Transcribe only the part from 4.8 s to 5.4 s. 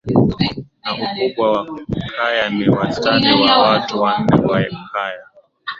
Kaya